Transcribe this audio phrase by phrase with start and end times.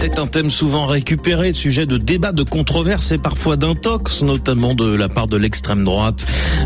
[0.00, 4.86] C'est un thème souvent récupéré, sujet de débat, de controverse et parfois d'intox, notamment de
[4.86, 6.24] la part de l'extrême droite.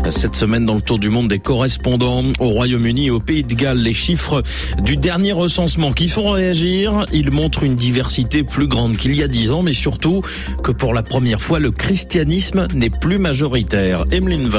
[0.09, 3.53] Cette semaine, dans le tour du monde des correspondants au Royaume-Uni et au Pays de
[3.53, 4.41] Galles, les chiffres
[4.81, 9.27] du dernier recensement qui font réagir, ils montrent une diversité plus grande qu'il y a
[9.27, 10.21] dix ans, mais surtout
[10.63, 14.05] que pour la première fois, le christianisme n'est plus majoritaire.
[14.11, 14.49] Emeline.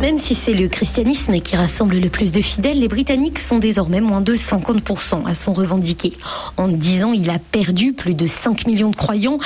[0.00, 4.00] Même si c'est le christianisme qui rassemble le plus de fidèles, les Britanniques sont désormais
[4.00, 6.14] moins de 50% à son revendiqué.
[6.56, 9.36] En 10 ans, il a perdu plus de 5 millions de croyants.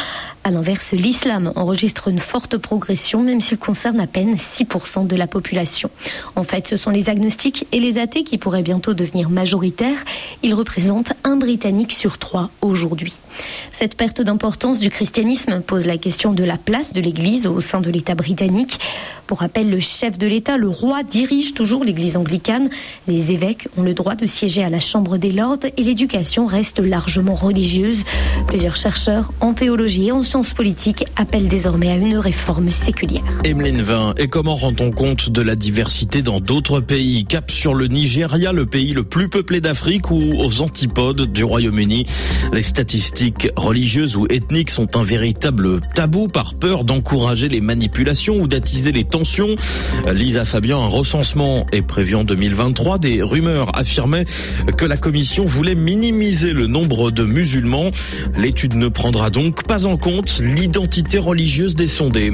[0.45, 5.27] À l'inverse, l'islam enregistre une forte progression, même s'il concerne à peine 6% de la
[5.27, 5.91] population.
[6.37, 10.05] En fait, ce sont les agnostiques et les athées qui pourraient bientôt devenir majoritaires.
[10.45, 13.14] Ils représentent un Britannique sur trois aujourd'hui.
[13.73, 17.80] Cette perte d'importance du christianisme pose la question de la place de l'Église au sein
[17.80, 18.78] de l'État britannique.
[19.27, 22.69] Pour rappel, le chef de l'État, le roi, dirige toujours l'Église anglicane.
[23.09, 26.79] Les évêques ont le droit de siéger à la Chambre des Lords et l'éducation reste
[26.79, 28.05] largement religieuse.
[28.47, 33.23] Plusieurs chercheurs en théologie et en sciences politiques appellent désormais à une réforme séculière.
[33.45, 37.25] Emeline Vin, et comment rend-on compte de la diversité dans d'autres pays?
[37.25, 42.06] Cap sur le Nigeria, le pays le plus peuplé d'Afrique ou aux antipodes du Royaume-Uni?
[42.53, 48.47] Les statistiques religieuses ou ethniques sont un véritable tabou par peur d'encourager les manipulations ou
[48.47, 49.55] d'attiser les tensions.
[50.34, 52.98] Lisa Fabien, un recensement est prévu en 2023.
[52.98, 54.24] Des rumeurs affirmaient
[54.77, 57.92] que la commission voulait minimiser le nombre de musulmans.
[58.36, 62.32] L'étude ne prendra donc pas en compte l'identité religieuse des sondés.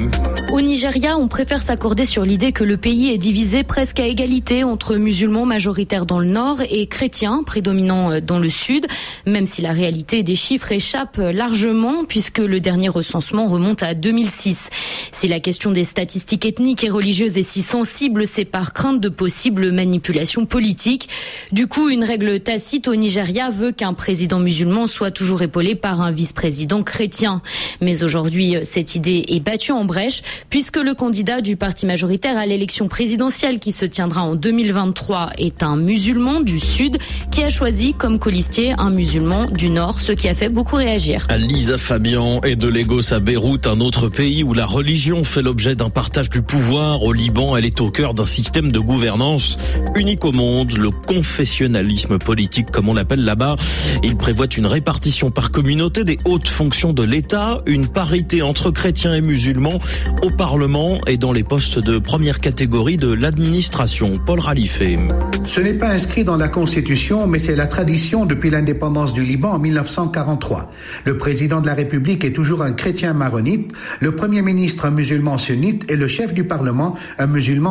[0.51, 4.63] Au Nigeria, on préfère s'accorder sur l'idée que le pays est divisé presque à égalité
[4.63, 8.87] entre musulmans majoritaires dans le nord et chrétiens prédominants dans le sud,
[9.27, 14.69] même si la réalité des chiffres échappe largement puisque le dernier recensement remonte à 2006.
[15.11, 17.90] Si la question des statistiques ethniques et religieuses est si sensible,
[18.25, 21.09] c'est par crainte de possibles manipulations politiques.
[21.51, 26.01] Du coup, une règle tacite au Nigeria veut qu'un président musulman soit toujours épaulé par
[26.01, 27.41] un vice-président chrétien.
[27.81, 32.45] Mais aujourd'hui, cette idée est battue en brèche puisque le candidat du parti majoritaire à
[32.45, 36.97] l'élection présidentielle qui se tiendra en 2023 est un musulman du Sud
[37.31, 41.27] qui a choisi comme colistier un musulman du Nord, ce qui a fait beaucoup réagir.
[41.37, 45.75] Lisa Fabian est de Lagos à Beyrouth, un autre pays où la religion fait l'objet
[45.75, 47.03] d'un partage du pouvoir.
[47.03, 49.57] Au Liban, elle est au cœur d'un système de gouvernance
[49.95, 53.55] unique au monde, le confessionnalisme politique comme on l'appelle là-bas.
[54.03, 59.13] Il prévoit une répartition par communauté des hautes fonctions de l'État, une parité entre chrétiens
[59.13, 59.79] et musulmans
[60.21, 64.17] au Parlement et dans les postes de première catégorie de l'administration.
[64.25, 64.99] Paul Ralifé.
[65.47, 69.53] Ce n'est pas inscrit dans la Constitution, mais c'est la tradition depuis l'indépendance du Liban
[69.53, 70.71] en 1943.
[71.05, 75.37] Le président de la République est toujours un chrétien maronite, le premier ministre un musulman
[75.37, 77.70] sunnite et le chef du Parlement un musulman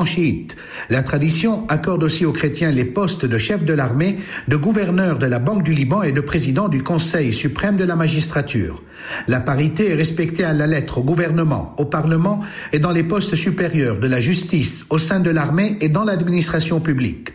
[0.89, 4.19] La tradition accorde aussi aux chrétiens les postes de chef de l'armée,
[4.49, 7.97] de gouverneur de la Banque du Liban et de président du Conseil suprême de la
[7.97, 8.83] magistrature.
[9.29, 12.41] La parité est respectée à la lettre au gouvernement, au Parlement
[12.73, 16.81] et dans les postes supérieurs de la justice, au sein de l'armée et dans l'administration
[16.81, 17.31] publique.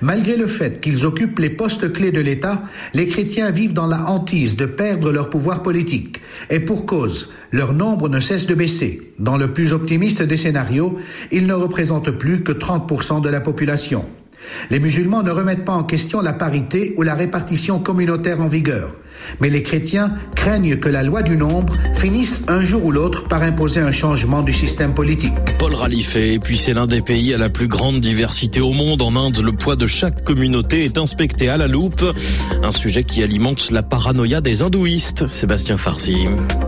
[0.00, 2.62] Malgré le fait qu'ils occupent les postes clés de l'État,
[2.94, 6.20] les chrétiens vivent dans la hantise de perdre leur pouvoir politique.
[6.50, 9.12] Et pour cause, leur nombre ne cesse de baisser.
[9.18, 10.98] Dans le plus optimiste des scénarios,
[11.32, 14.04] ils ne représentent plus que 30% de la population.
[14.70, 18.96] Les musulmans ne remettent pas en question la parité ou la répartition communautaire en vigueur.
[19.40, 23.42] Mais les chrétiens craignent que la loi du nombre finisse un jour ou l'autre par
[23.42, 25.32] imposer un changement du système politique.
[25.58, 29.02] Paul Ralifé, et puis c'est l'un des pays à la plus grande diversité au monde.
[29.02, 32.04] En Inde, le poids de chaque communauté est inspecté à la loupe.
[32.62, 35.28] Un sujet qui alimente la paranoïa des hindouistes.
[35.28, 36.16] Sébastien Farsi.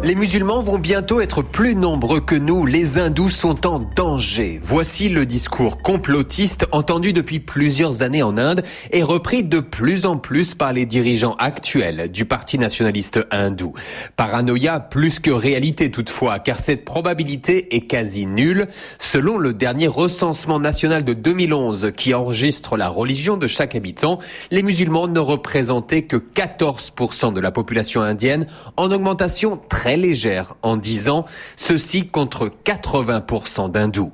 [0.04, 2.66] Les musulmans vont bientôt être plus nombreux que nous.
[2.66, 4.60] Les hindous sont en danger.
[4.62, 10.16] Voici le discours complotiste entendu depuis plusieurs années en Inde et repris de plus en
[10.16, 13.74] plus par les dirigeants actuels du parti nationaliste hindou.
[14.16, 18.68] Paranoïa plus que réalité toutefois, car cette probabilité est quasi nulle.
[18.98, 24.18] Selon le dernier recensement national de 2011 qui enregistre la religion de chaque habitant,
[24.50, 28.46] les musulmans ne représentaient que 14% de la population indienne,
[28.78, 31.26] en augmentation très légère en 10 ans,
[31.56, 34.10] ceci contre 80% d'hindous.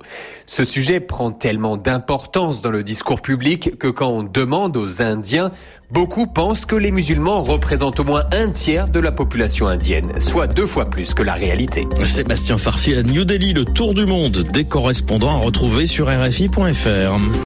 [0.46, 5.52] Ce sujet prend tellement d'importance dans le discours public que quand on demande aux Indiens,
[5.90, 10.46] beaucoup pensent que les musulmans représentent au moins un tiers de la population indienne, soit
[10.46, 11.86] deux fois plus que la réalité.
[12.06, 17.18] Sébastien Farsi à New Delhi, le tour du monde des correspondants à retrouver sur RFI.fr.